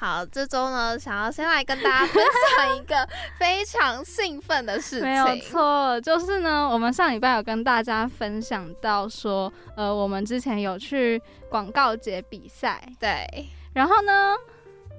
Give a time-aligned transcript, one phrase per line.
[0.00, 2.24] 好，这周呢，想要先来跟大家分
[2.56, 3.04] 享一个
[3.36, 5.02] 非常兴奋的事情。
[5.02, 13.26] 没有错，就是呢，我们上礼拜有跟大家分享到说，呃，我们之前有去广告节比赛，对，
[13.72, 14.36] 然后呢，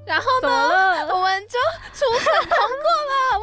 [0.05, 1.57] 然后呢，我们就
[1.93, 3.41] 初审通过了，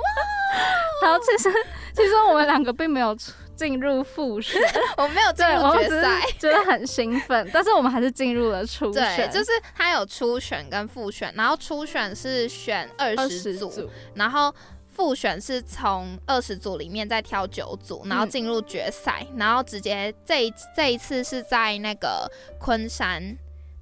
[1.05, 1.50] 然后 其实
[1.95, 4.60] 其实我们两个并没有出进入复选，
[4.98, 6.20] 我没有进入决赛。
[6.20, 14.55] 是觉得很兴奋，但是我们还是进入了初对，选，就是它有初选跟复选，然后初选是选二二十组，组，然后
[14.91, 18.30] 复选是从二十组里面再挑九组，然后嗯。
[18.30, 23.36] 进入决赛，然后直接这一这一次是在那个昆山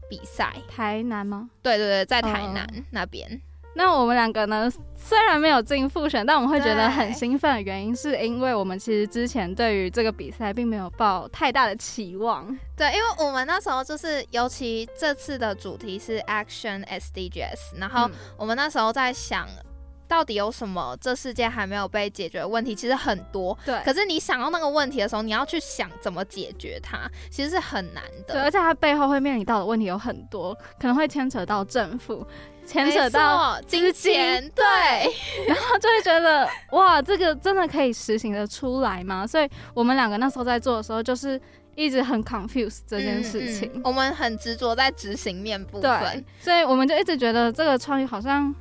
[0.09, 1.51] 比赛，台南吗？
[1.63, 3.41] 对对对，在台嗯南那边，
[3.75, 12.47] 那我们两个呢，虽然没有进复选，但我们会觉得很兴奋的原因，是因为我们其实之前对于这个比赛并没有抱太大的期望。
[12.77, 19.47] 对，因为我们那时候就是，尤其这次的主题是 Action SDGs，然后嗯我们那时候在想。
[20.07, 22.75] 到底有什么这世界还没有被解决的问题？
[22.75, 28.43] 其实很多，对，可是你想到那个问题的时候，你要去想怎么解决它，其实是很难对，的。
[28.43, 32.25] 而且它背后会面临到的问题有很多，可能会牵扯到政府，
[32.67, 34.65] 牵扯到金钱，对，
[35.47, 39.27] 然后就会觉得 哇，这个真的可以实行的出来吗？
[39.27, 41.41] 所以我们两个那时候在做的时候，就是
[41.75, 43.71] 一直很 confuse 这件事情。
[43.75, 48.55] 嗯嗯我们很执着在执行面部对分。，所以我们就一直觉得这个创意好像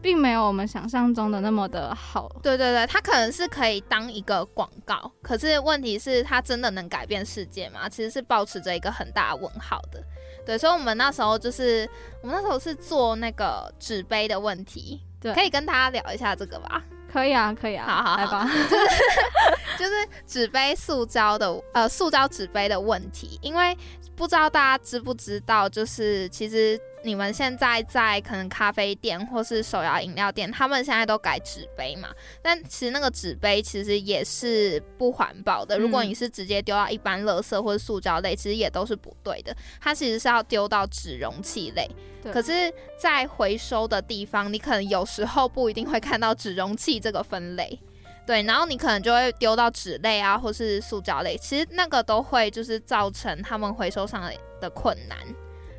[0.00, 2.28] 并没有我们想象中的那么的好。
[2.42, 7.88] 对对对，它可能是可以当一个广告，可是问题是它真的能改变世界吗？
[7.88, 10.02] 其实是保持着一个很大的问号的。
[10.46, 11.88] 对，所以我们那时候就是
[12.22, 16.82] 我们那时候是做那个纸杯的问题，对，可以跟大家聊一下这个吧。
[17.10, 18.48] 可以啊，可以啊，好好好来吧。
[19.78, 19.92] 就是
[20.26, 23.76] 纸杯、塑胶的呃，塑胶纸杯的问题，因为
[24.14, 32.10] 不知道大家知不知道，就是其实你们现在在可能咖啡店或是手摇饮料店，他们现在都改纸杯嘛，
[32.42, 35.78] 但其实那个纸杯其实也是不环保的。
[35.78, 39.56] 如果嗯你是直接丢到一般垃圾或者塑胶类，其实也都是不对的。
[39.80, 41.90] 它其实是要丢到纸容器类。
[42.30, 47.80] 可是，在回收的地方，你可能有时候不一定会看到纸容器这个分类。
[48.26, 55.16] 对，然后你可能就会丢到纸类啊，或是塑胶类，其实那个都会就是造成他们回收上的的困难，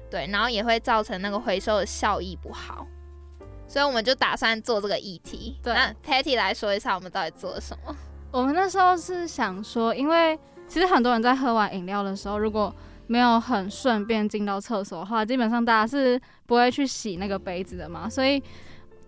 [0.09, 2.85] 对，然后也会造成那个回收的效益不好，
[3.67, 5.57] 所以我们就打算做这个议题。
[5.63, 7.95] 对那 Patty 来说一下我们到底做了什么？
[8.31, 10.37] 我们那时候是想说，因为
[10.67, 12.73] 其实很多人在喝完饮料的时候，如果
[13.07, 18.41] 没有很顺便进到厕所的话，基本上大家是不会去洗那个杯子的嘛，所以。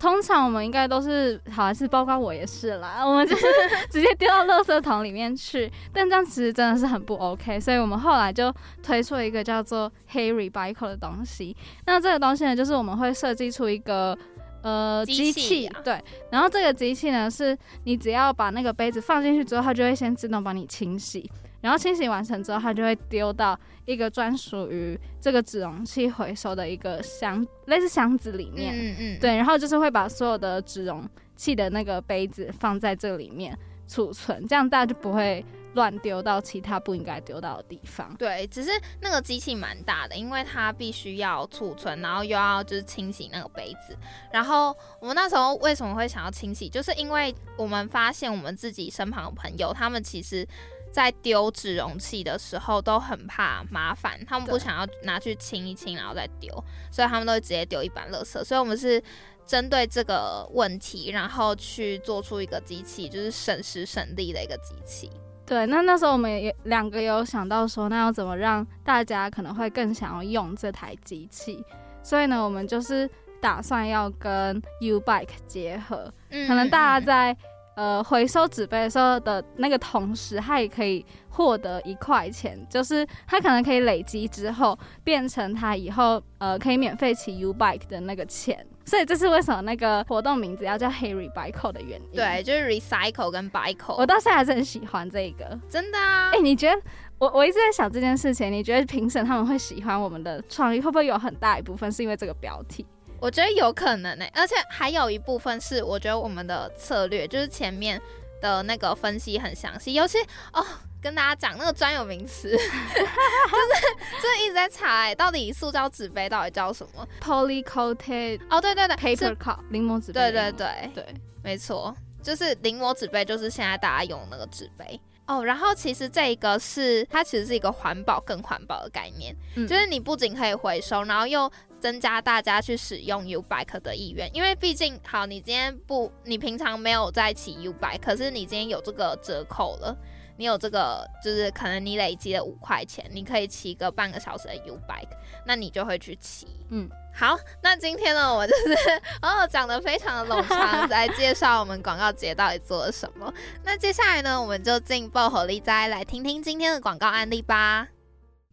[0.01, 3.45] 通常我们应该都是，好像是包括我也是啦，我们就是
[3.91, 8.51] 直接丢到垃圾桶里面去，但这样其实真的是很不 OK，所以我们后来就
[8.81, 11.55] 推出了一个叫做黑 recycle 的东西。
[11.85, 14.17] 那这个东西呢，就是我们会设计出一个
[14.63, 21.29] 呃机器对，然后这个机器呢，是你只要把那个杯子放进去之后，它就会先自动帮你清洗，
[21.61, 28.73] 然后清洗完成之后，它就会丢到一个专属于这个纸容器回收的一个箱，类似箱子里面。
[28.75, 33.57] 嗯嗯，对，然后就是会把所有的纸容器的那个杯子放在这里面
[33.87, 38.15] 储存，这样大家就不会乱丢到其他不应该丢到的地方。
[38.17, 43.95] 对，只是那个机器蛮大的，因为它必须要储存，然后又要就是清洗那个杯子。
[44.31, 50.47] 然后我们那时候为什么会想要清洗，就是因为我们发现我们自己身旁的朋友，他们其实。
[50.91, 56.51] 在丢纸容器的时候都很怕麻烦，他们不想要拿去清一清然后再丢，
[56.91, 58.43] 所以他们都会直接丢一般垃圾。
[58.43, 59.01] 所以我们是
[59.45, 65.09] 针对这个问题，然后去做出一个机器，就是省时省力的一个机器。
[65.45, 71.63] 对，那那时候我们也两个有想到说，那要怎么让大家可能会更想要用这台机器？
[72.03, 73.09] 所以呢，我们就是
[73.41, 77.37] 打算要跟 U Bike 结合，嗯可能大嗯家在
[77.75, 88.65] 呃回收纸杯的时候的那个同时，它也可以获得一块钱，就是它可能可以累积之后变成它以后呃可以免费骑 U Bike 的那个钱。
[88.83, 92.15] 所以这是为什么那个活动名字要叫 Harry Bike 的原因。
[92.15, 93.95] 对，，就是 recycle 跟 bicycle。
[93.95, 95.57] 我到现在还是很喜欢这个。
[95.69, 96.81] 真的啊哎、，你觉得
[97.19, 102.85] 我我一直在想这件事情，你觉得评审他们会喜欢我们的创意，会不会有很大一部分是因为这个标题？
[103.21, 108.01] 我觉得有可能呢、而且还有一部分是我觉得我们的策略就是前面
[108.41, 110.17] 的那个分析很详细，尤其
[110.51, 110.65] 哦。
[111.03, 120.31] 跟大家讲那个专有名词，就是就是一直在查哎、到底塑胶纸杯到底叫什么？polycoated 哦，对对对 paper 是 cup 柠檬纸杯。
[120.31, 121.91] 对对对，对，没错，
[122.21, 125.01] 就是临摹纸杯，就是现在大家用的那个纸杯。
[125.31, 131.49] 哦，然后其实这个是它其实是一个环保更环保的概念，嗯就是你不仅可以回收，然后又
[131.79, 139.95] 增加大家去使用 U bike 的意愿，因为毕竟好，你今天不，你平常没有在骑 U bike，可是你今天有这个折扣了。
[140.37, 146.47] 你有这个，就是可能你累积了五块钱，你可以骑个半个小时的 U bike，那你就会去骑。
[146.69, 148.73] 嗯，好，那今天呢，我就是
[149.21, 153.31] 哦讲的非常的冗长，来介绍我们广告节到底做了什么。
[153.63, 157.87] 那接下来呢，我们就进爆火力斋来听听今天的广告案例吧。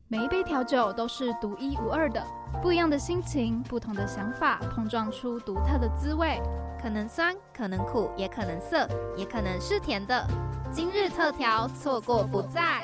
[0.09, 2.23] 每一杯调酒都是独一无二的，
[2.63, 6.41] 不一样的心情，不同的想法，碰撞出独特的滋味。
[6.81, 10.27] 可能酸，可能苦，也可能涩，也可能是甜的。
[10.73, 12.83] 今日特调，错过不再。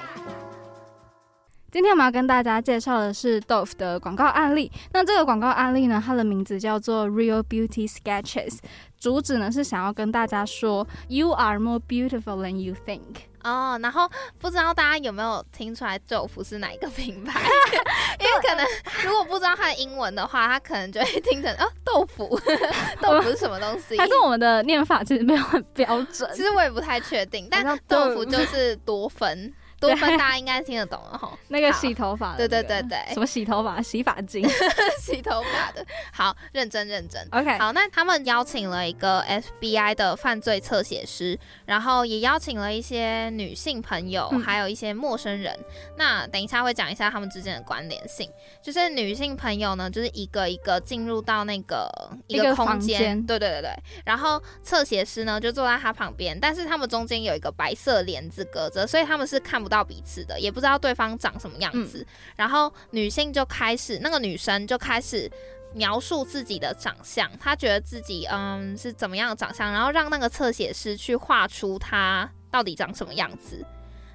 [1.75, 4.71] 今天我们要跟大家介绍的是 Dove 的广告案例。
[4.93, 8.59] 那这个广告案例呢，它的名字叫做 Real Beauty Sketches，
[8.97, 13.25] 主旨呢是想要跟大家说，You are more beautiful than you think。
[13.43, 17.41] 哦，然后不知道大家有没有听出来豆腐是哪一个品牌？
[18.21, 18.65] 因为可能
[19.05, 22.41] 如果不知道它的英文的话，他可能就会听成哦豆腐，
[23.03, 23.99] 豆腐是什么东西？
[23.99, 26.41] 还是我们的念法其实没有很标准其。
[26.41, 29.53] 实我也不太确定，但豆腐就是多酚，
[29.91, 31.37] 大家应该听得懂了哈。
[31.49, 34.47] 那个洗头发对那个，对对对什么洗头发、洗发精。
[35.01, 37.27] 洗头发的，好认真认真。
[37.33, 39.23] OK，好，那他们邀请了一个
[39.61, 45.59] FBI 的犯罪侧写师，然后也邀请了一些女性朋友，嗯还有一些陌生人。
[45.97, 48.31] 那等一下会讲一下他们之间的关联性。
[48.63, 51.91] 就是女性朋友呢，就是一个一个进入到那个
[52.27, 53.71] 一一个空间，间对对对对。
[54.05, 62.07] 然后侧写师呢就坐在他旁边，但是他们中间有一个白色帘子隔着，所以他们是看不到彼此的，也不知道对方长什么样子。
[62.37, 65.31] 然后女性就开始，那个女生就开始
[65.73, 73.65] 描述自己的长相，她觉得自己嗯是怎么样的长相，然后让那个侧写师去画出她到底长什么样子。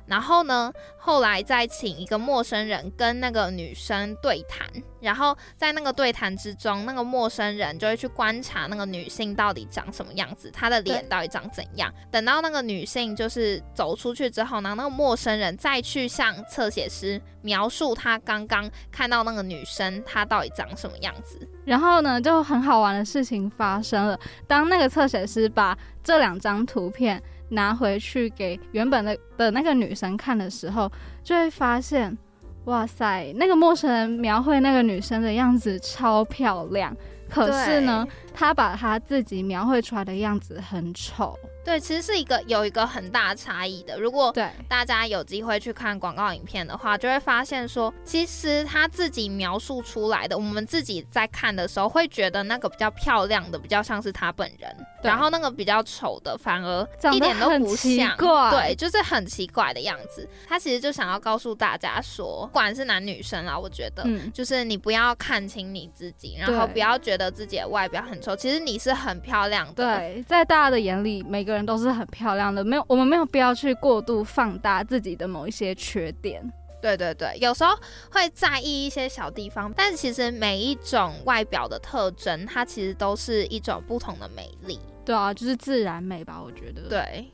[0.09, 4.67] 然后呢，后来再请一个陌生人跟那个女生对谈，
[4.99, 11.93] 然后在那个对谈之中，那个陌生人就会去观察那个女性到底长什么样子，她的脸到底长怎样。
[12.11, 21.39] 等到那个女性就是走出去之后呢，那个陌生人再去向侧写师描述他刚刚看到那个女生她到底长什么样子。
[21.65, 24.19] 然后呢，就很好玩的事情发生了。
[24.47, 30.91] 当那个侧写师把这两张图片拿回去给原本的的那个女生看的时候，
[31.23, 32.17] 就会发现，
[32.65, 36.95] 哇塞，那个陌生人描绘那个女生的样子超漂亮，
[37.29, 41.37] 可是呢，他把他自己描绘出来的样子很丑。
[41.65, 43.99] 对，其实是一个有一个很大差异的。
[43.99, 60.27] 如果对，大家有机会去看广告影片的话，就会发现说，其实他自己描述出来的，我们自己在看的时候会觉得那个比较漂亮的，比较像是他本人，对然后那个比较丑的反而一点都不像，对，就是很奇怪的样子。
[60.47, 64.03] 他其实就想要告诉大家说，不管是男女生啦，我觉得。
[64.05, 69.97] 嗯，就是你不要看清你自己，然后不要觉得自己的外表很丑，其实你是很漂亮的。
[69.97, 76.41] 对，在大家的眼里，每个人都是很漂亮的，没有，我们没有必要去过度放大自己的某一些缺点。
[76.81, 77.77] 对对对，有时候
[78.11, 84.79] 会在意一些小地方，但其实每一种外表的特征，它其实都是一种不同的美丽。
[85.05, 87.31] 对啊，就是自然美吧，我觉得。，对，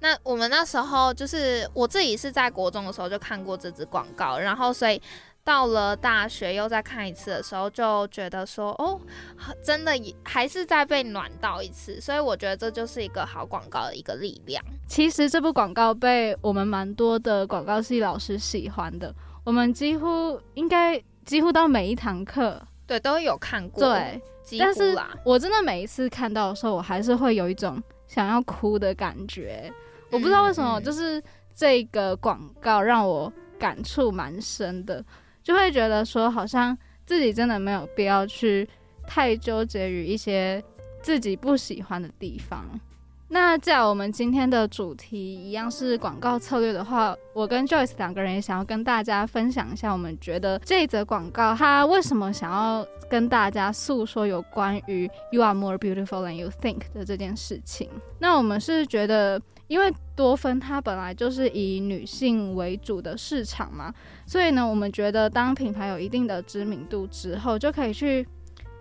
[0.00, 5.00] 那我们那时候就是我自己是在国中的时候就看过这支广告，然后所以
[5.44, 8.98] 到了大学又再看一次的时候，就觉得说哦，
[9.62, 14.64] 真的也还是在被暖到一次，所以我觉得这就是一个好广告的一个力量。
[14.88, 24.96] 其实这部广告被我们蛮多的广告系老师喜欢的，我们几乎应该几乎到每一堂课，对，都有看过，对，几但是。
[25.24, 29.70] 我真的每一次看到的时候，我还是会有一种想要哭的感觉。
[30.10, 31.22] 我不知道为什么，就是
[31.54, 35.04] 这个广告让我感触蛮深的，
[35.44, 38.68] 就会觉得说，好像自己真的没有必要去
[39.06, 40.60] 太纠结于一些
[41.02, 42.80] 自己不喜欢的地方。
[43.34, 57.90] 那既然我们今天的主题一样是广告策略的话，我跟 Joyce 两个人也想要跟大家分享一下，我们觉得这则广告它为什么想要跟大家诉说有关于 “You are more beautiful than you think” 的这件事情。
[58.20, 63.92] 那我们是觉得，因为多芬它本来就是以女性为主的市场嘛，
[64.24, 68.24] 所以呢，我们觉得当品牌有一定的知名度之后，就可以去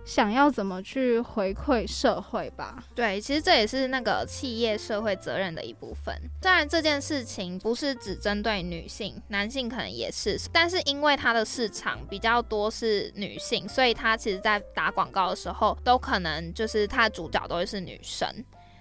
[0.06, 2.84] 想要怎么去回馈社会吧。
[2.94, 6.14] 对，其实这也是那个企业社会责任的一部分。
[6.42, 18.28] 虽然这件事情不是只针对女性，男性可能也是，但是因为它的市场比较多是女性，所以它其实在打广告的时候，都可能就是它的主角都会是女生。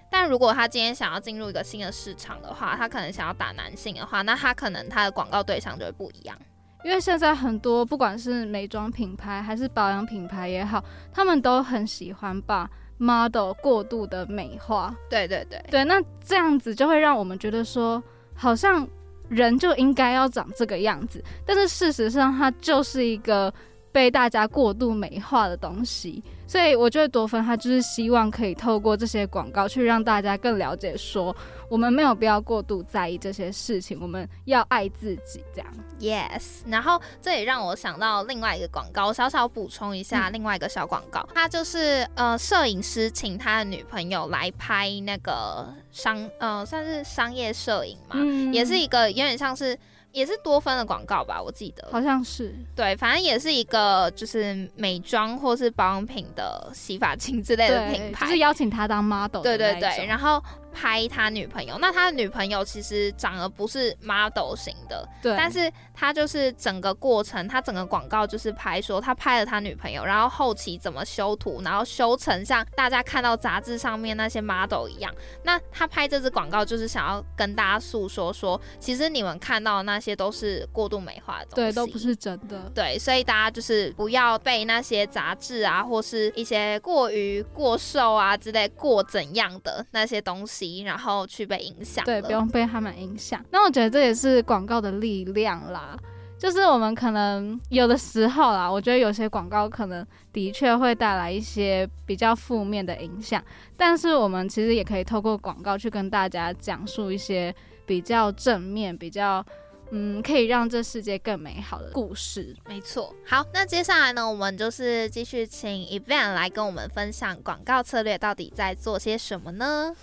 [0.09, 6.37] 但如果他今天想要进入一个新的市场的话，他可能想要打男性的话，那他可能他的广告对象就会不一样。
[6.83, 14.93] 因为现在很多不管是美妆品牌还是保养品牌也好，他们都很喜欢把 model 过度的美化。
[15.09, 18.01] 对对对对，那这样子就会让我们觉得说，
[18.35, 18.87] 好像
[19.29, 23.53] 人就应该要长这个样子，但是事实上它就是一个
[23.91, 26.23] 被大家过度美化的东西。
[26.45, 31.35] 所以我觉得多芬他就是希望可以透过这些广告去让大家更了解，说
[31.69, 35.73] 我们没有必要过度在意这些事情，我们要爱自己这样。
[35.99, 48.17] Yes，然后这也让我想到另外一个广告，小小补充一下，另外一个小广告，他就是呃，摄影师请他的女朋友来拍那个商呃，算是商业摄影嘛，
[48.51, 49.77] 也是一个有点像是。
[50.13, 59.41] 也是多芬的广告吧，我记得好像是对，反正也是一个就是美妆或是保养品的洗发精之类的品牌，就是邀请他当 model。
[59.41, 60.41] 对对对，然后。
[60.73, 75.13] 拍他女朋友，那他的女朋友其实长得不是 model 型的，对，但是他就是整个过程，他整个广告就是拍说他拍了他女朋友，然后后期怎么修图，然后修成像大家看到杂志上面那些 model 一样。
[75.43, 82.71] 那他拍这支广告就是想要跟大家诉说说，其实你们看到的那些都是过度美化的东西，对，都不是真的。
[82.73, 90.62] 对，所以大家就是不要被那些杂志啊，或是一些过于过瘦啊之类过怎样的那些东西。
[90.81, 93.43] 然后去被影响，对，不用被他们影响。
[93.51, 95.97] 那我觉得这也是广告的力量啦，
[96.37, 103.43] 就是我们可能有的时候啦，我觉得有些广告可能的确会带来一些比较负面的影响，
[103.77, 107.53] 但是我们其实也可以透过广告去跟大家讲述一些
[107.85, 109.45] 比较正面、比较
[109.91, 112.55] 嗯可以让这世界更美好的故事。
[112.67, 113.13] 没错。
[113.25, 119.93] 好，那接下来呢，我们就是继续请 Evan 来跟我们分享广告策略到底在做些什么呢？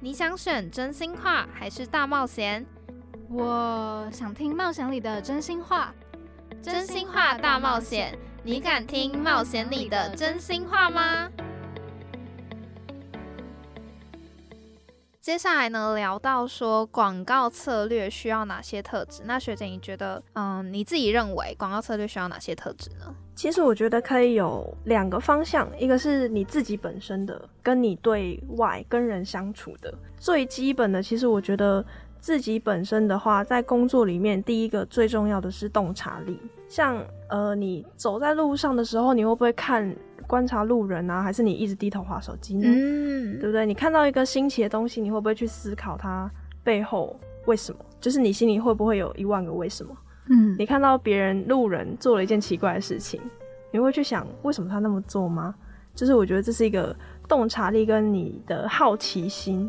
[0.00, 2.64] 你想选真心话还是大冒险？
[3.28, 5.92] 我想听冒险里的真心话。
[6.62, 11.28] 真心话大冒险，你敢听冒险里的真心话吗？
[15.28, 19.20] 接下来呢，聊到说广告策略需要哪些特质？
[19.26, 23.14] 那学姐，你觉得，嗯，你自己认为广告策略需要哪些特质呢？
[23.34, 31.02] 其实我觉得可以有两个方向，一个是你自己本身的，跟你对外跟人相处的最基本的。
[31.02, 31.84] 其实我觉得
[32.18, 36.40] 自己本身的话，在工作里面，第一个最重要的是洞察力。
[36.70, 39.94] 像呃，你走在路上的时候，你会不会看
[40.28, 41.20] 观察路人啊？
[41.20, 42.68] 还是你一直低头划手机呢？
[42.68, 43.66] 嗯，对不对？
[43.66, 46.30] 你看到一个新奇的东西，你会不会去思考它
[46.62, 47.80] 背后为什么？
[48.00, 49.96] 就是你心里会不会有一万个为什么？
[50.28, 53.20] 嗯，你看到别人路人做了一件奇怪的事情，
[53.72, 55.54] 你会去想为什么他那么做吗？
[55.94, 56.94] 就是我觉得这是一个
[57.26, 59.68] 洞察力跟你的好奇心，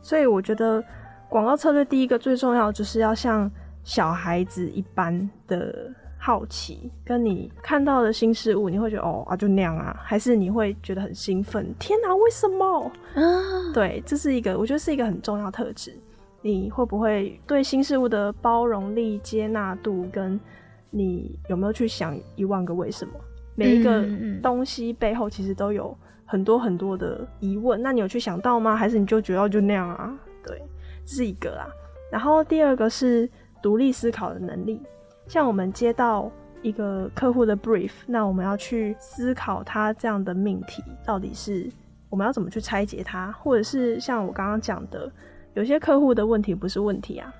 [0.00, 0.82] 所以我觉得
[1.28, 3.50] 广告策略第一个最重要就是要像
[3.82, 5.92] 小孩子一般的
[6.26, 11.72] 好奇，跟你看到的新事物，你会觉得哦啊就那样啊，还是你会觉得很兴奋？
[11.78, 12.90] 天哪，为什么？
[13.14, 13.22] 啊，
[13.72, 15.96] 对，这是一个我觉得是一个很重要特质。
[16.42, 20.40] 你会不会对新事物的包容力、接纳度，跟
[20.90, 23.12] 你有没有去想一万个为什么？
[23.54, 24.04] 每一个
[24.42, 27.80] 东西背后其实都有很多很多的疑问。
[27.80, 28.74] 那你有去想到吗？
[28.74, 30.12] 还是你就觉得就那样啊？
[30.44, 30.60] 对，
[31.04, 31.68] 这是一个啦。
[32.10, 33.30] 然后第二个是
[33.62, 34.82] 独立思考的能力。
[35.26, 36.30] 像我们接到
[36.62, 41.70] 一个客户的 brief，那我们要去思考他这样的命题到底是
[42.08, 45.10] 我们要怎么去拆解它，或者是像我刚刚讲的。
[45.54, 47.32] 有些客户的问题不是问题啊，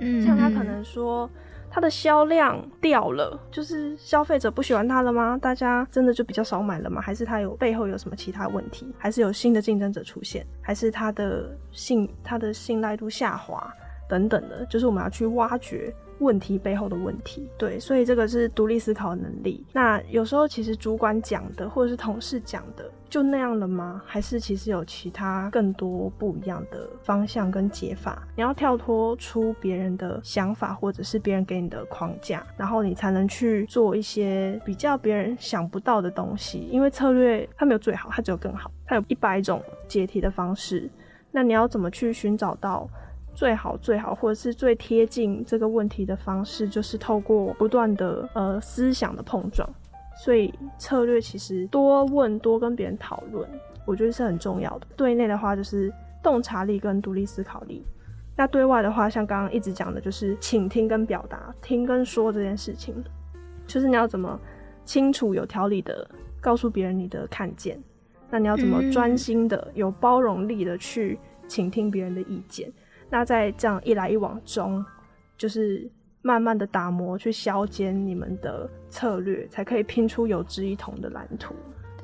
[0.00, 1.30] 嗯，像他可能说
[1.70, 5.38] 他的销量掉了，就是消费者不喜欢他了吗？
[5.40, 7.00] 大家真的就比较少买了吗？
[7.00, 8.92] 还是他有背后有什么其他问题？
[8.98, 10.44] 还是有新的竞争者出现？
[10.60, 13.72] 还是他的信他的信赖度下滑
[14.08, 14.66] 等等的？
[14.66, 15.94] 就是我们要去挖掘。
[16.24, 19.64] 问题背后的问题，对，所以这个是独立思考能力。
[19.72, 24.02] 那有时候其实主管讲的或者是同事讲的就那样了吗？
[24.06, 28.26] 还是其实有其他更多不一样的方向跟解法？
[28.34, 36.66] 你要跳脱出别人的想法或者是别人给你的框架，然后你才能去做一些比较别人想不到的东西。
[36.72, 40.90] 因为策略它没有最好，它只有更好，它有一百种解题的方式。
[41.30, 42.88] 那你要怎么去寻找到？
[43.34, 49.68] 最好最好，或者是最贴近这个问题的方式，就是透过不断的呃思想的碰撞，
[50.24, 53.48] 所以策略其实多问多跟别人讨论，
[53.84, 54.86] 我觉得是很重要的。
[54.96, 57.84] 对内的话就是洞察力跟独立思考力，
[58.36, 62.94] 那对外的话，像刚刚一直讲的，就是倾听跟表达，听跟说这件事情，
[63.66, 64.38] 就是你要怎么
[64.84, 66.08] 清楚有条理的
[66.40, 67.82] 告诉别人你的看见，
[68.30, 72.72] 那你要怎么专心的、有包容力的去倾听别人的意见，
[73.10, 74.84] 那在这样一来一往中，
[75.36, 75.88] 就是
[76.22, 81.54] 慢慢的打磨，去削尖你们的策略，才可以拼出有志一同的蓝图。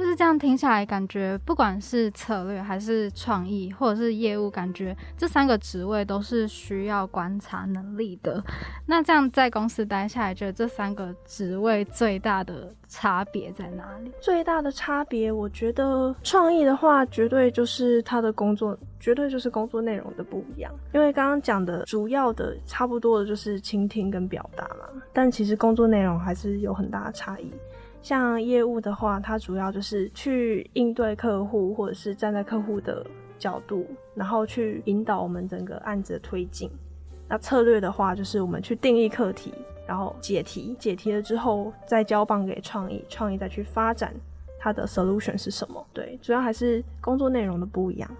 [0.00, 8.42] 就是这样听下来，感觉不管是策略还是创意，或者是业务，感觉这三个职位都是需要观察能力的。
[8.86, 14.10] 那这样在公司待下来，觉得这三个职位最大的差别在哪里？
[14.22, 20.72] 最大的差别，我觉得创意的话，绝对就是他的工作，绝对就是工作内容的不一样。
[20.94, 27.52] 因为刚刚讲的主要的差不多的就是倾听跟表达嘛，但其实工作内容还是有很大的差异。
[28.02, 33.06] 像业务的话，它主要就是去应对客户，或者是站在客户的
[33.38, 36.70] 角度，然后去引导我们整个案子的推进。
[37.28, 39.52] 那策略的话，就是我们去定义课题，
[39.86, 44.14] 然后解题，解题了之后再交棒给创意，创意再去发展
[44.58, 45.86] 它的 solution 是什么。
[45.92, 48.10] 对，主要还是工作内容的不一样，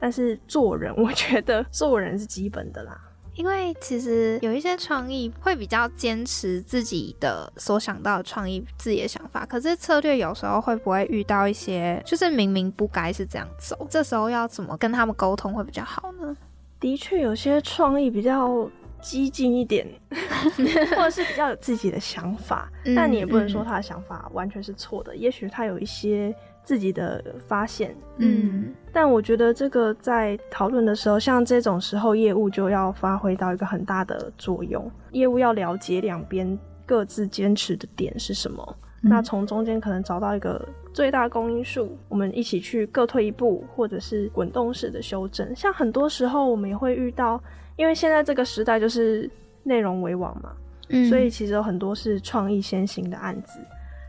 [0.00, 3.00] 但是做人， 我觉得做人是基本的啦。
[3.36, 16.36] 因为其实有一些创意会比较坚持自己的所想到的创意、自己的想法，可是策略有时候会不会遇到一些，就是明明不该是这样走，这时候要怎么跟他们沟通会比较好呢？
[16.80, 18.68] 的确，有些创意比较
[19.00, 26.34] 激进一点， 或者是比较有自己的想法，但你也不能说他的想法完全是错的，也许他有一些。
[26.66, 34.90] 自己的发现，嗯，但我觉得这个在讨论的时候，像这种时候，业务就要发挥到一个很大的作用。
[35.12, 45.54] 业务要了解两边各自坚持的点是什么，那从中间可能找到一个最大公因数，我们一起去各退一步，或者是滚动式的修正。
[45.54, 47.40] 像很多时候我们也会遇到，
[47.76, 49.30] 因为现在这个时代就是
[49.62, 50.50] 内容为王嘛，
[51.08, 53.60] 所以其实有很多是创意先行的案子。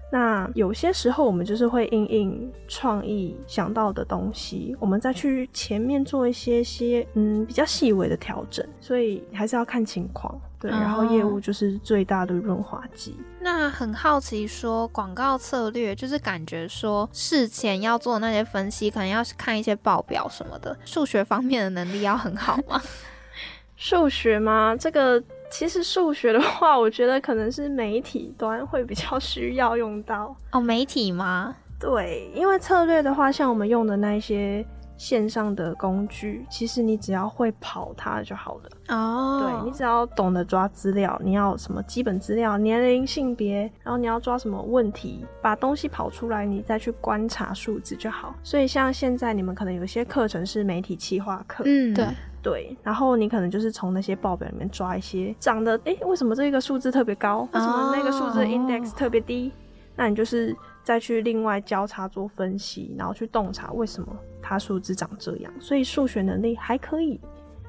[0.10, 10.34] 那有些时候，我们就是会应应创意想到的东西，我们再去前面做一些些嗯比较细微的调整，所以还是要看情况。
[10.60, 13.16] 对，然后业务就是最大的润滑剂。
[13.42, 22.82] 那很好奇，说广告策略就是感觉说事前要做那些分析，可能要看一些报表什么的，数学方面的能力要很好吗？
[23.76, 24.74] 数学吗？
[24.80, 25.22] 这个。
[25.50, 30.60] 其实数学的话，我觉得可能是媒体端会比较需要用到哦。
[30.60, 31.56] 媒体吗？
[31.80, 34.66] 对，因为策略的话，像我们用的那一些
[34.98, 39.42] 线上的工具，其实你只要会跑它就好了哦。
[39.42, 48.36] 对你只要懂得抓资料，你要什么基本资料、年龄、性别，然后你要抓什么问题，把东西跑出来，你再去观察数字就好。
[48.44, 52.06] 所以像现在你们可能有些课程是媒体企划课，嗯，对。
[52.40, 57.42] 对，然后你可能就是从那些报表里面抓一些长得，哎，为什么这个数字特别高？
[57.52, 59.52] 为什么那个数字 index 特别低？
[59.98, 60.56] 那你就是
[60.88, 64.08] 再去另外交叉做分析，然后去洞察为什么
[64.42, 65.54] 它数字长这样。
[65.60, 67.20] 所以数学能力还可以。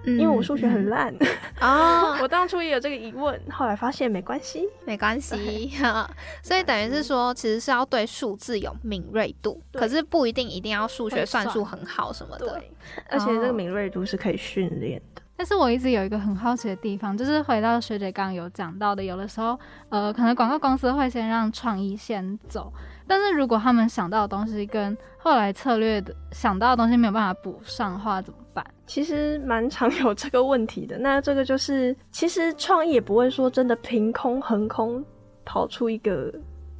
[0.04, 1.12] 因为我数学很烂
[1.58, 5.72] 啊， 我当初也有这个疑问，后来发现没关系，没关系，
[6.40, 12.70] 所以等于是说，其实是要对数字有敏锐度，可是不一定一定要数学算术很好什么的，对，
[13.10, 15.17] 而且这个敏锐度是可以训练的。
[15.38, 19.56] 但是我一直有一个很好奇的地方，就是回到学姐刚刚有讲到的，有的时候，
[19.88, 22.72] 呃，可能广告公司会先让创意先走，
[23.06, 28.66] 但是如果他们想到的东西跟后来策略的想到的东西没有办法补上的话，怎么办？
[28.84, 30.98] 其实蛮常有这个问题的。
[30.98, 35.04] 那这个就是，其实创意也不会说真的凭空横空
[35.44, 36.34] 跑出一个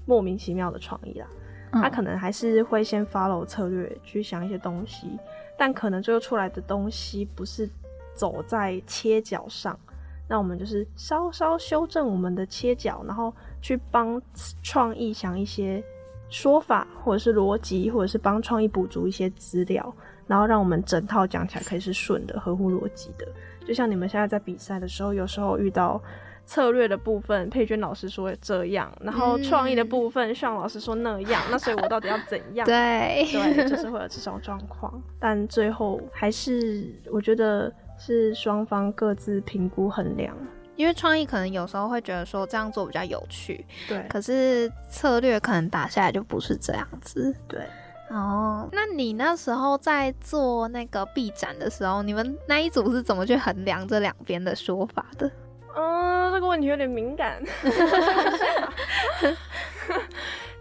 [0.05, 1.29] 莫名其妙的创意啦，
[1.75, 5.17] 他可能还是会先 follow 策略去想一些东西，
[5.57, 7.71] 但可能最后出来的东西不是。
[8.19, 9.79] 走在切角上，
[10.29, 14.21] 那我们就是稍稍修正我们的切角，然后去帮
[14.63, 15.83] 创意想一些
[16.29, 19.95] 说法，或者是逻辑，或者是帮创意补足一些资料，
[20.27, 23.27] 然后让我们整套讲起来可以是顺的、合乎逻辑的。
[23.65, 26.03] 就像你们现在在比赛的时候，有时候遇到
[26.45, 32.65] 策略的部分，佩娟老师说这样，然后创意的部分，向老师说那样，那所以我到底要怎样？
[32.69, 37.73] 对对，就是会有这种状况，但最后还是我觉得。
[37.99, 40.35] 是双方各自评估衡量，
[40.77, 44.03] 因为创意可能有时候会觉得说这样做比较有趣，对。
[44.09, 47.61] 可是策略可能打下来就不是这样子，对。
[48.11, 55.31] 哦，那你那时候在做那个 B 展的时候，你们那一组是怎么去衡量这两边的说法的？
[55.77, 57.43] 嗯，这个问题有点敏感。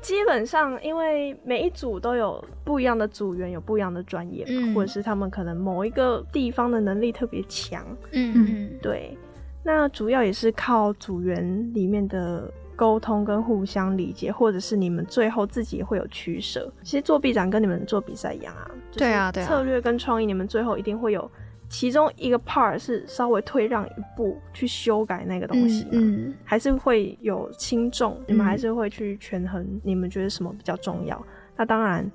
[0.02, 4.76] 基本上，因为每一组都有不一样的组员，有不一样的专业嘛，嗯。
[4.76, 8.80] 或者是他们可能某一个地方的能力特别强，嗯嗯。
[8.82, 9.18] 对。
[9.64, 16.72] 那主要也是靠组员里面的沟通跟互相理解，或者是你们最后自己也会有取舍。
[16.84, 19.46] 其实做 B 展跟你们做比赛一样啊，对啊对啊。
[19.46, 21.30] 策略跟创意，你们最后一定会有
[21.70, 25.90] 其中一个 part 是稍微退让一步去修改那个东西嘛。
[25.94, 31.22] 嗯还是会有轻重，你嗯们还是会去权衡，你们觉得什么比较重要？
[31.56, 32.10] 那当然，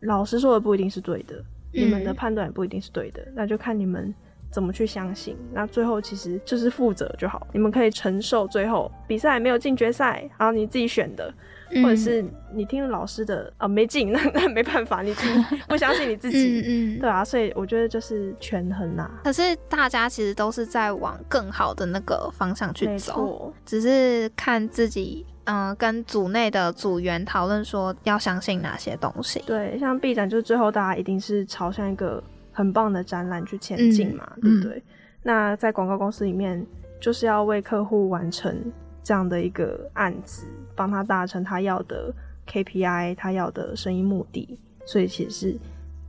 [0.00, 4.14] 老师说的不一定是对的，你们的判断也不一定是对的，那就看你们
[4.52, 5.36] 怎么去相信。
[5.52, 11.32] 那最后其实就是负责就好，你们可以承受最后比赛没有进决赛，然后你自己选的，
[11.70, 29.42] 嗯或者是你听了老师的啊、没进，那那没办法，你自己 不相信你自己，嗯嗯对啊，所以我觉得就是权衡呐、可是大家其实都是在往更好的那个方向去走，只是看自己，嗯、跟组内的组员讨论说要相信哪些东西。
[29.46, 34.82] 对，像 B 展，就是最后大家一定是朝向一个很棒的展览去前进嘛，嗯对不对？
[35.22, 36.64] 那在广告公司里面，
[37.00, 38.56] 就是要为客户完成
[39.02, 42.12] 这样的一个案子，帮他达成他要的
[42.46, 45.58] KPI，他要的生意目的，所以其实是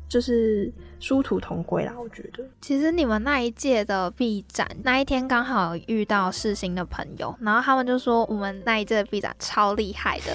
[0.09, 2.43] 就是殊途同归啦，我觉得。
[2.61, 10.33] 其实你们那一届的 B 展那一天刚好遇到世新的朋友，然后他们就说我们那一届的 B 展超厉害的，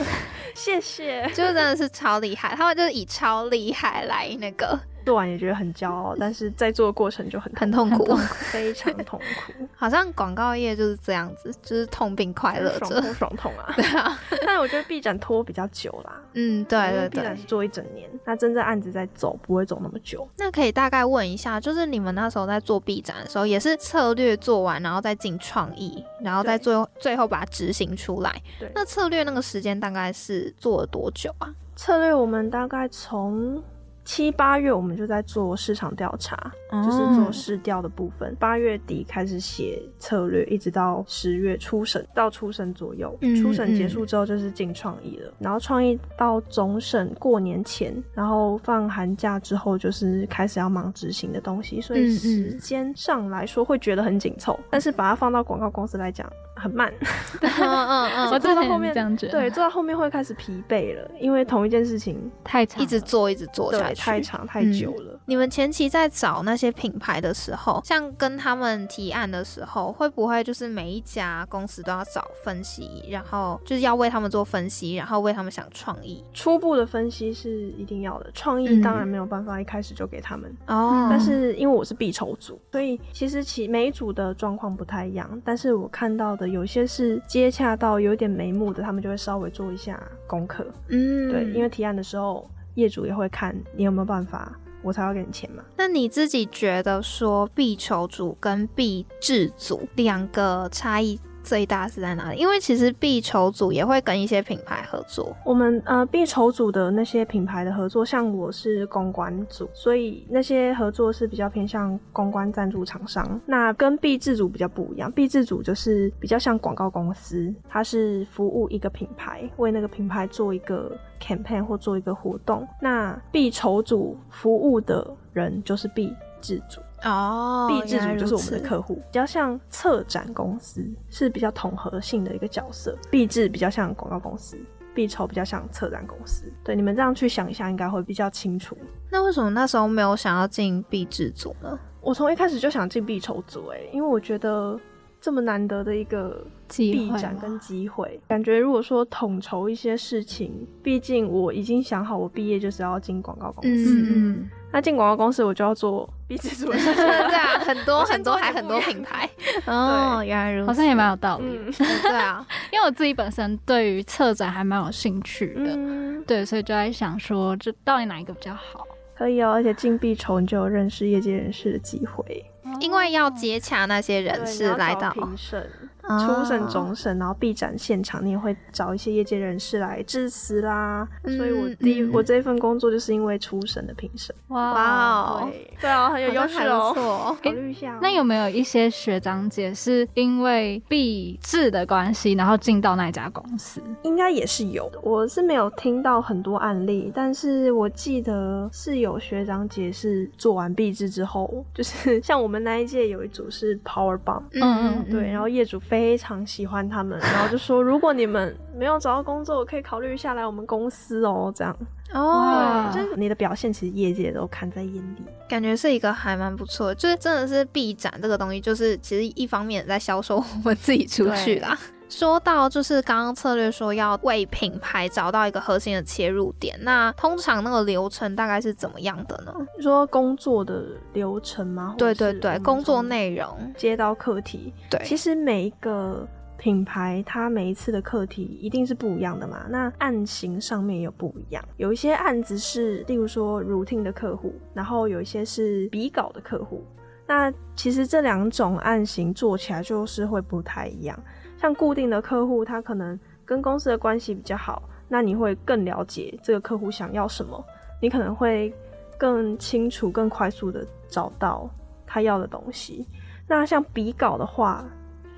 [0.54, 8.14] 谢谢， 就真的是超厉害，他们就是以超厉害来那个做完也觉得很骄傲，但是在做的过程就很很痛苦，
[8.52, 12.84] 非常痛苦， 好像广告业就是这样子，就是痛并快乐着。
[12.84, 13.72] 爽痛爽痛啊！
[13.74, 17.44] 对啊， 但我觉得 B 展拖比较久啦，嗯，对对因为 B 展对是。
[17.44, 20.28] 做一整年，那真正案子在走，不会走那么久。
[20.36, 28.42] 那可以大概问一下，就是你们那时候在做 B 展的时候，也是策略做完，然后再进创意，然后再对最后最后把它执行出来。
[28.60, 31.48] 对那策略那个时间大概是做了多久啊？
[31.76, 33.62] 策略我们大概从
[34.08, 38.34] 七八月我们就在做市场调查，就是做哦市调的部分。
[38.40, 43.14] 八月底开始写策略，一直到十月初审到初审左右。
[43.20, 56.26] 嗯初审结束之后就是进创意了，然后创意到总审过年前，然后放寒假之后就是开始要忙执行的东西，所以时间上来说会觉得很紧凑，但是把它放到广告公司来讲
[56.58, 56.92] 很慢。
[57.40, 65.17] 嗯 嗯嗯， 我之前也做到后面这样觉得，对，坐到后面会开始疲惫了，因为同一件事情太长，一直做一直做下去，太长太久了。
[65.28, 76.24] 你们前期在找那些品牌的时候，像跟他们提案的时候，会不会就是每一家公司都要找分析，然后就是要为他们做分析，然后为他们想创意？
[76.32, 80.50] 初步的分析是一定要的，创意嗯当然没有办法一开始就给他们。
[80.66, 85.28] 哦但是因为我是必筹组，所以其实其每一组的状况不太一样。
[85.44, 90.66] 但是我看到的有些是接洽到有点眉目的，他们就会稍微做一下功课。
[90.88, 95.62] 嗯，对，因为提案的时候，业主也会看你有没有办法，我才要给你钱嘛。
[95.76, 102.38] 那你自己觉得说必筹组跟必制组两个差异最大是在哪里？
[102.38, 113.40] 因为其实必筹组也会跟一些品牌合作，我们呃必筹组的那些品牌的合作，像我是公关组，所以那些合作是比较偏向公关赞助厂商。
[113.46, 122.68] 那跟必制组比较不一样，必制组就是比较像广告公司，它是服务一个品牌，为那个品牌做一个 campaign 或做一个活动。
[122.78, 126.82] 那必筹组服务的人就是必制组。
[127.04, 128.68] 哦毕制组就是我们的。
[128.68, 132.96] 客户，比较像策展公司，是比较统合性的一个角色。
[133.10, 134.58] 毕制比较像广告公司，
[134.94, 136.52] 必筹比较像策展公司。
[136.62, 138.76] 对，你们这样去想一下，应该会比较清楚。
[139.10, 141.78] 那为什么那时候没有想要进 B 制组呢？
[142.00, 144.78] 我从一开始就想进 B 筹组，哎，因为我觉得
[145.20, 147.14] 这么难得的一个机会吗？
[147.16, 154.00] 必展跟机会，感觉如果说统筹一些事情，毕竟我已经想好，我毕业就是要进广告公司。
[154.00, 157.34] 嗯嗯，那进广告公司，我就要做必制组的事情对。
[157.34, 159.28] 啊，很多很多还很多品牌。
[159.66, 161.72] 哦，原来如此，好像也蛮有道理，嗯。
[162.02, 168.86] 对啊， 因为我自己本身对于策展还蛮有兴趣的，嗯，对，所以就在想说，这到底哪一个比较好？
[169.16, 172.44] 可以哦，而且进必筹你就有认识业界人士的机会。
[172.80, 181.06] 因为要接洽那些人对士来到评审、哦初审、总审，然后闭展现场，你也会找一些业界人士来致辞啦。
[181.24, 184.34] 嗯所以我第一、嗯我这一份工作就是因为初审的评审。
[184.48, 186.92] 哇对对啊，很有优势哦。
[186.94, 187.36] 错。
[187.42, 193.82] 考虑一下哦、那有没有一些学长姐是因为毕制的关系，然后进到那家公司？
[194.02, 211.76] 应该也是有的，我是没有听到很多案例，但是我记得是有学长姐是做完毕制之后，就是 像我们那一届有一组是 Power Bomb，嗯嗯对，然后业主非非常喜欢他们，然后就说如果你们没有找到工作，可以考虑下来我们公司哦，这样。
[212.12, 221.76] 哦，就是你的表现，其实业界都看在眼里，感觉是一个还蛮不错的，就是真的是 B 展这个东西，就是其实一方面在销售我们自己出去啦。
[222.08, 229.54] 说到就是刚刚策略说要为品牌找到一个核心的切入点，那通常那个流程大概是怎么样的呢？
[229.76, 231.94] 你说工作的流程吗？
[231.98, 236.26] 对对对，工作内容接到课题，对，其实每一个。
[236.60, 239.64] 品牌它每一次的课题一定是不一样的嘛？
[239.70, 246.82] 那案型上面有不一样，有一些案子是，例如说 routine 的客户，然后有一些是比稿的客户。
[247.28, 251.16] 那其实这两种案型做起来就是会不太一样。
[251.60, 257.62] 像固定的客户，他可能跟公司的关系比较好，那你会更了解这个客户想要什么，
[258.00, 258.72] 你可能会
[259.18, 261.68] 更清楚、更快速的找到
[262.06, 263.06] 他要的东西。
[263.46, 264.84] 那像比稿的话，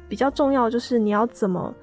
[0.08, 1.74] 比较重要就是你要怎么，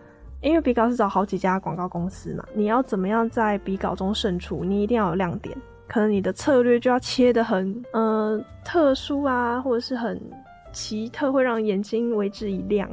[0.41, 4.63] 因为比稿是找好几家广告公司嘛，你要怎么样在比稿中胜出？
[4.63, 10.21] 你一定要有亮点，可能你的策略就要切的很呃特殊啊，或者是很
[10.71, 12.87] 奇特，会让眼睛为之一亮。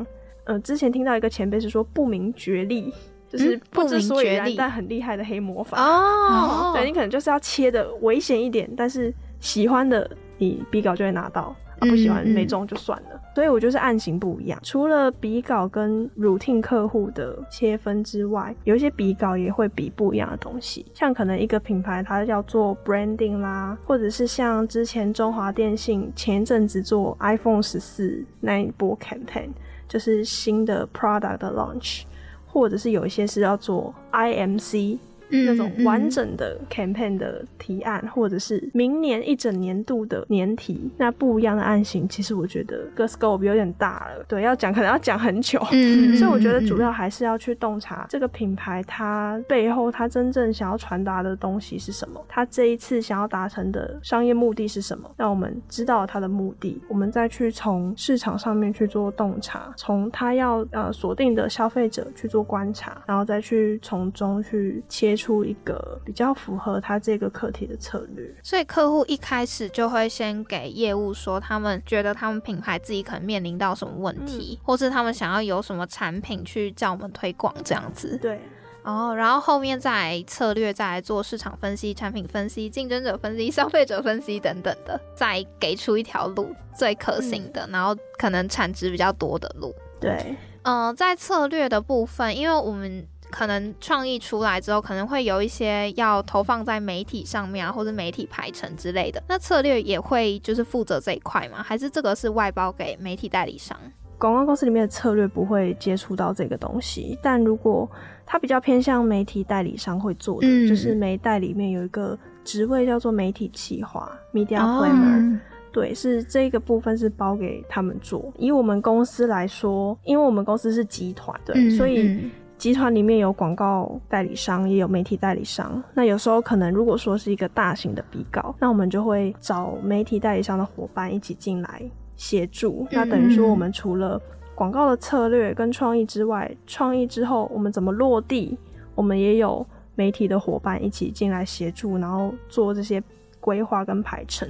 [0.44, 2.92] 呃，之前听到一个前辈是说不明觉厉，
[3.28, 6.72] 就是不知所以然但很厉害的黑魔法哦。
[6.74, 11.54] 对你可能就是要切的危险一点，但是喜欢的你比稿就会拿到。
[11.80, 14.59] 不喜欢没中就算了，所以我就是案型不一样。
[14.62, 20.87] 除了比稿跟 routine 客户的切分之外，有一些比稿也会比不一样的东西。
[20.94, 29.50] 像可能一个品牌它要做 branding 啦，或者是像之前中华电信前一阵子做 iPhone 十四那一波 campaign，
[29.88, 32.03] 就是新的 product launch，
[32.47, 34.99] 或者是有一些是要做 IMC。
[35.44, 44.25] 那种完整的 campaign 的提案，或者是明年一整年度的年题，那不一样的案型，其实我觉得个 scope 有点大了。
[44.29, 45.61] 对，要讲可能要讲很久。
[45.73, 55.11] 嗯， 所以我觉得主要还是要去洞察这个品牌它背后它真正想要传达的东西是什么，它这一次想要达成的商业目的是什么。
[55.16, 65.14] 让我们知道它的目的，我们再去从市场上面去做洞察，从它要呃锁定的消费者去做观察，然后再去从中去切。
[65.14, 78.19] 出一个比较符合他这个课题的策略，所以客户一开始就会先给业务说，他们觉得他们品牌自己可能面临到什么问题，或是他们想要有什么产品去叫我们推广这样子。
[78.21, 78.39] 对，
[78.83, 89.75] 哦，然后后面再策略，再来做市场分析、产品分析、竞争者分析、消费者分析等等的，再给出一条路最可行的，然后可能产值比较多的路。
[89.99, 93.07] 对，嗯，在策略的部分，因为我们。
[93.35, 99.20] 可能创意出来之后，可能会有一些要投放在媒体上面啊，或者媒体排程之类的。
[99.29, 101.61] 那策略也会就是负责这一块吗？
[101.61, 103.77] 还是这个是外包给媒体代理商？
[104.18, 107.90] 广告公司里面的策略不会接触到这个东西，但如果
[108.25, 115.40] 它比较偏向媒体代理商会做的，就是媒代里面有一个职位叫做媒体企划 （Media Planner），
[115.73, 118.33] 对，是这个部分是包给他们做。
[118.38, 122.31] 以我们公司来说，因为我们公司是集团，对，所以。
[122.64, 125.85] 集团里面有广告代理商，也有媒体代理商。
[125.92, 131.83] 那有时候可能如果说是一个大型的比稿，那我们就会找媒体代理商的伙伴一起进来
[132.16, 132.87] 协助。
[132.90, 134.18] 那等于说，我们除了
[134.55, 138.57] 广告的策略跟创意之外，创意之后我们怎么落地，
[138.94, 143.03] 我们也有媒体的伙伴一起进来协助，然后做这些
[143.40, 144.48] 规划跟排程。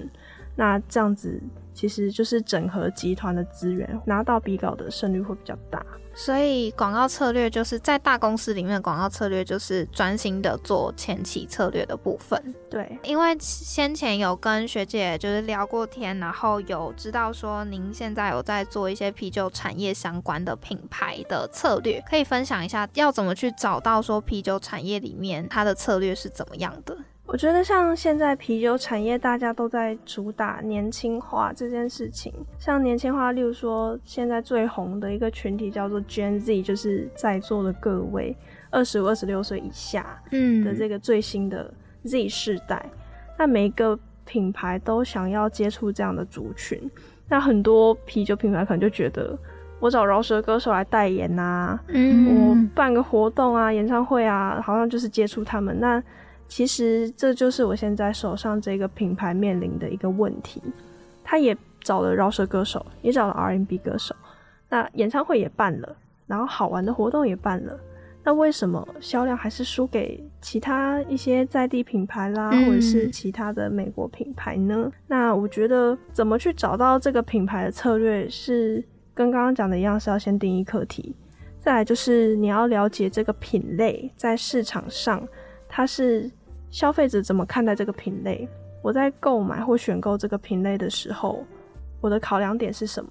[0.55, 5.85] 那这样子其实就是整合集团的资源，拿到比稿的胜率会比较大。
[6.17, 12.55] 所以广告策略就是在大公司里面，广告策略就是专心的做前期策略的部分。
[12.71, 26.97] 对，因为先前有跟学姐就是聊过天，然后有知道说您现在有在做一些啤酒产业相关的品牌的策略，可以分享一下要怎么去找到说啤酒产业里面它的策略是怎么样的。
[27.27, 32.33] 我觉得像现在啤酒产业，大家都在主打年轻化这件事情。
[32.59, 38.37] 像年轻化，例如说现在最红的一个群体叫做 Gen Z，就是在座的各位
[38.71, 41.73] 二十五、二十六岁以下的这个最新的
[42.05, 42.85] Z 世代。
[43.39, 46.79] 那每一个品牌都想要接触这样的族群。
[47.27, 49.37] 那很多啤酒品牌可能就觉得，
[49.81, 55.81] 我找饶舌歌手来代言呐，我办个活动啊、演唱会啊，好像就是接触他们。
[55.81, 56.01] 那
[56.55, 60.63] 其实这就是我现在手上这个品牌面临的一个问题。
[61.25, 64.15] 他也找了饶舌歌手，也找了 R&B 歌手，
[64.69, 65.97] 那演唱会也办了，
[66.29, 67.77] 然后好玩的活动也办了。
[68.23, 74.89] 那为什么销量还是输给其他一些在地品牌啦，或者是其他的美国品牌呢？
[75.09, 78.81] 那我觉得怎么去找到这个品牌的策略，是
[79.13, 81.17] 跟刚刚讲的一样，是要先定义课题。
[81.59, 85.21] 再来就是你要了解这个品类在市场上，
[85.69, 86.31] 它是
[86.75, 88.49] 消费者怎么看待这个品类。
[88.83, 91.47] 我在购买或选购这个品类的时候，
[92.01, 93.11] 我的考量点是什么？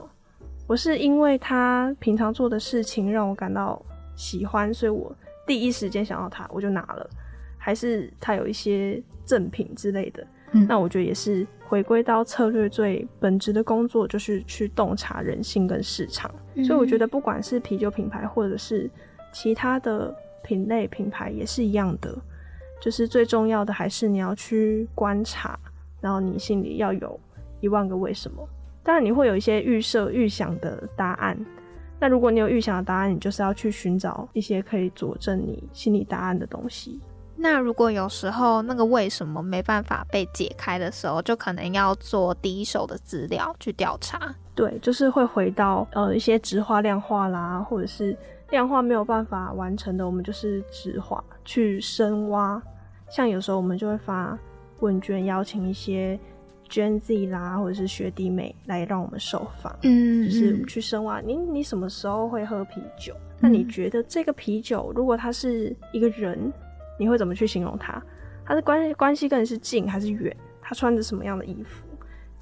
[0.67, 3.81] 我是因为他平常做的事情让我感到
[4.17, 5.15] 喜欢，所以我
[5.47, 7.09] 第一时间想到他，我就拿了，
[7.57, 10.27] 还是他有一些赠品之类的？
[10.51, 16.29] 嗯那我觉得也是回归到策略最本质的工作，就是去洞察人性跟市场。
[16.65, 18.91] 所以我觉得不管是啤酒品牌或者是
[19.31, 22.13] 其他的品类品牌也是一样的，
[22.83, 25.57] 就是最重要的还是你要去观察，
[26.01, 27.17] 然后你心里要有
[27.61, 28.45] 一万个为什么。
[28.83, 31.37] 当然你会有一些预设、预想的答案。
[31.97, 36.99] 那如果你有预想的答案，你就是要去寻找一些可以佐证你心理答案的东西。
[37.37, 44.35] 那如果有时候那个为什么没办法被解开的时候，就可能要做第一手的资料去调查。
[44.53, 48.13] 对，就是会回到呃一些直化、量化啦，或者是
[48.49, 52.61] 量化没有办法完成的，我们就是直化去深挖。
[53.09, 54.37] 像有时候我们就会发
[54.79, 56.19] 问卷，邀请一些
[56.69, 61.21] Gen Z 啦，或者是学弟妹来让我们受访，嗯就是去深挖。
[61.21, 63.13] 你你什么时候会喝啤酒？
[63.39, 66.51] 那你嗯觉得这个啤酒，如果它是一个人，
[66.97, 68.01] 你会怎么去形容它？
[68.45, 70.35] 它的关关系跟你是近还是远？
[70.61, 71.85] 他穿着什么样的衣服？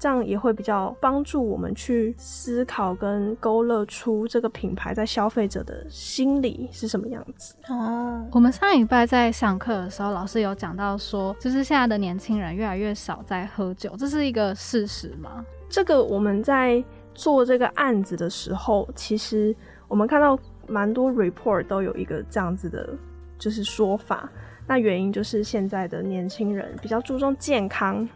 [0.02, 7.54] 这样也会比较帮助我们去思考跟勾勒出这个品牌在消费者的心理是什么样子。
[7.68, 15.46] 哦，我们上礼拜在上课的时候，老师有讲到说，就是现在的年轻人越来越少在喝酒，这是一个事实吗？
[15.68, 16.82] 这个我们在
[17.14, 19.54] 做这个案子的时候，其实
[19.86, 20.36] 我们看到
[20.66, 22.92] 蛮多 report 都有一个这样子的，
[23.38, 24.28] 就是说法。
[24.66, 28.08] 那原因就是现在的年轻人比较注重健康，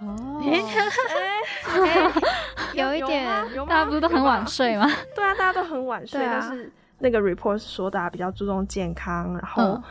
[0.00, 0.42] 哦，
[2.74, 3.26] 有一点
[3.68, 4.46] 大家不是都很晚？
[4.46, 4.88] 睡吗？
[5.14, 9.82] 对啊，大家都很晚睡，但是那个 report 是说大家比较注重健康，然后嗯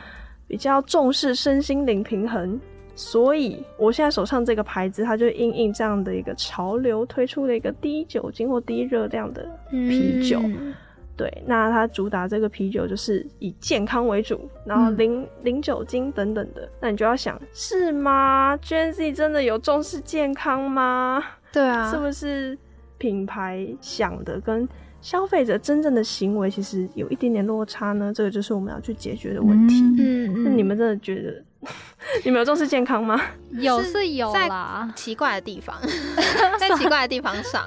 [0.46, 2.58] 比较重视身心灵平衡。
[2.96, 10.38] 所以，我现在手上这个牌子，它就应应这样的一个潮流，推出了一个低酒精或低热量的啤酒。
[10.44, 10.72] 嗯
[11.16, 16.68] 对，那它主打这个啤酒就是以健康为主，然后嗯零、零酒精等等的。
[16.80, 21.22] 那你就要想，是吗？Gen Z 真的有重视健康吗？
[21.52, 22.58] 对啊，是不是
[22.98, 24.68] 品牌想的跟
[25.00, 28.12] 消费者真正的行为其实有一点点落差呢？
[28.14, 29.82] 这个就是我们要去解决的问题。
[29.98, 31.42] 嗯嗯那你们真的觉得
[32.24, 33.20] 你们有重视健康吗？
[33.52, 35.76] 有是是有在啦，奇怪的地方，
[36.58, 37.64] 在奇怪的地方上，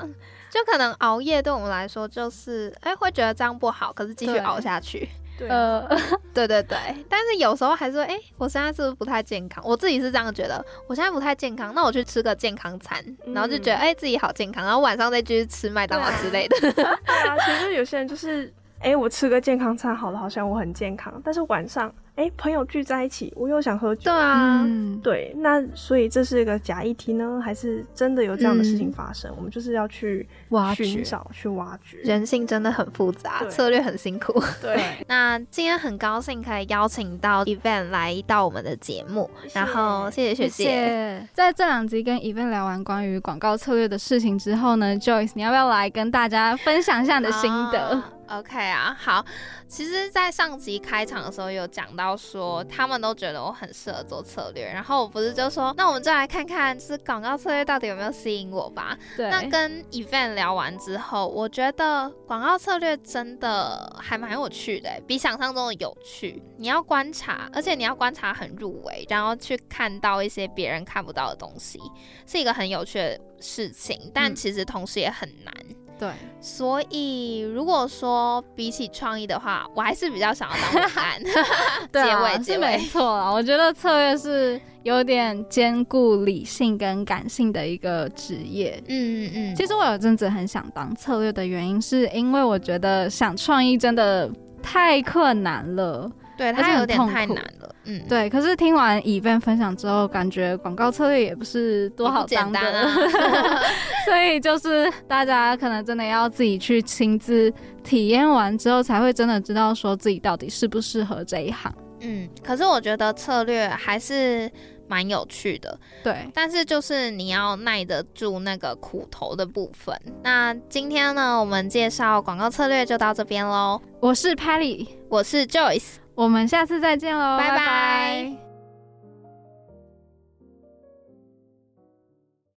[0.50, 5.08] 就可能熬夜对我们来说就是，哎、会觉得这样不好，可是继续熬下去。
[5.38, 5.88] 对呃，
[6.34, 6.76] 对对对，
[7.08, 9.64] 但是有时候还是会，哎、我现在是不是不太健康？
[9.64, 16.72] 我自己是这样觉得，我现在不太健康，那我去吃个健康餐，然后就觉得，嗯哎、自己好健康，然后晚上再继续吃麦当劳之类的。
[16.74, 24.02] 对啊， 其实有些人就是，哎、我吃个健康餐好了，好像我很健康，但是晚上，哎、朋友聚在一起，我又想喝酒。
[24.06, 29.32] 对啊，嗯，对，那所以这是一个假议题呢，还是真的有这样的事情发生？
[29.38, 32.00] 我们就是要去挖掘寻找、去挖掘。
[32.00, 34.34] 人性真的很复杂，策略很辛苦。
[34.60, 40.70] 对，那今天很高兴可以邀请到 Event 来到我们的节目，然后谢谢学谢姐。
[40.72, 41.28] 谢。
[41.34, 47.90] 在这两集跟 Event 聊完关于广告策略的事情之后呢，Joyce，你要不要来跟大家分享一下你的心得？
[47.90, 49.26] 啊 OK 啊，好。
[49.68, 58.98] 其实，在上集开场的时候有讲到说，他们都觉得我很适合做策略，然后我不是就说，那我们就来看看，就是广告策略到底有没有吸引我吧。
[59.16, 66.42] 对，那跟 Event 聊完之后，我觉得广告策略真的还蛮有趣的，比想象中的有趣。
[66.58, 71.80] 你要观察，而且你要观察很入围，然后去看到一些别人看不到的东西，
[72.26, 74.12] 是一个很有趣的事情。
[74.14, 75.54] 但嗯其实同时也很难。
[76.00, 81.22] 对，所以，如果说比起创意的话，我还是比较想要当文案。
[81.92, 83.32] 对啊结尾，结是没，错啊。
[83.32, 88.82] 我觉得策略是有点兼顾理性跟感性的一个职业。
[88.88, 94.32] 嗯嗯嗯，其实我有阵子很想当策略的原因，是因为我觉得想创意真的
[94.62, 96.12] 太困难了。
[96.38, 97.76] 对它有点太难了。
[97.86, 103.62] 嗯，对，可是听完 event 分享之后，感觉广告策略也不是多好当的，单啊。
[104.06, 107.52] 所以就是大家可能真的要自己去亲自
[107.84, 111.74] 体验完之后，才会真的知道说自己到底适不适合这一行。
[112.02, 114.52] 嗯，可是我觉得策略还是
[114.88, 119.98] 蛮有趣的，对，但是就是你要耐得住那个苦头的部分。
[120.24, 123.82] 那今天呢，我们介绍广告策略就到这边喽。
[124.00, 127.50] 我是 Patty，我是 Joyce，我们下次再见喽，拜。
[127.52, 128.47] 拜拜